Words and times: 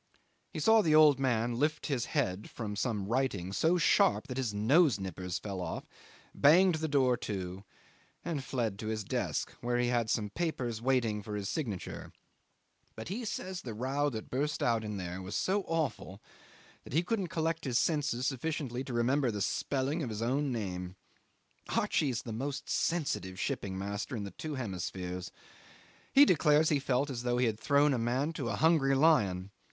He 0.49 0.59
saw 0.59 0.81
the 0.81 0.95
old 0.95 1.19
man 1.19 1.59
lift 1.59 1.85
his 1.85 2.05
head 2.05 2.49
from 2.49 2.75
some 2.75 3.05
writing 3.07 3.53
so 3.53 3.77
sharp 3.77 4.25
that 4.29 4.37
his 4.37 4.51
nose 4.51 4.99
nippers 4.99 5.37
fell 5.37 5.61
off, 5.61 5.85
banged 6.33 6.73
the 6.81 6.87
door 6.87 7.15
to, 7.17 7.63
and 8.25 8.43
fled 8.43 8.79
to 8.79 8.87
his 8.87 9.03
desk, 9.03 9.51
where 9.61 9.77
he 9.77 9.89
had 9.89 10.09
some 10.09 10.31
papers 10.31 10.81
waiting 10.81 11.21
for 11.21 11.35
his 11.35 11.49
signature: 11.49 12.11
but 12.95 13.09
he 13.09 13.23
says 13.23 13.61
the 13.61 13.75
row 13.75 14.09
that 14.09 14.31
burst 14.31 14.63
out 14.63 14.83
in 14.83 14.97
there 14.97 15.21
was 15.21 15.35
so 15.35 15.61
awful 15.67 16.19
that 16.83 16.93
he 16.93 17.03
couldn't 17.03 17.27
collect 17.27 17.63
his 17.63 17.77
senses 17.77 18.25
sufficiently 18.25 18.83
to 18.83 18.93
remember 18.95 19.29
the 19.29 19.39
spelling 19.39 20.01
of 20.01 20.09
his 20.09 20.23
own 20.23 20.51
name. 20.51 20.95
Archie's 21.77 22.23
the 22.23 22.33
most 22.33 22.67
sensitive 22.67 23.39
shipping 23.39 23.77
master 23.77 24.15
in 24.15 24.23
the 24.23 24.31
two 24.31 24.55
hemispheres. 24.55 25.31
He 26.11 26.25
declares 26.25 26.69
he 26.69 26.79
felt 26.79 27.11
as 27.11 27.21
though 27.21 27.37
he 27.37 27.45
had 27.45 27.59
thrown 27.59 27.93
a 27.93 27.99
man 27.99 28.33
to 28.33 28.49
a 28.49 28.55
hungry 28.55 28.95
lion. 28.95 29.51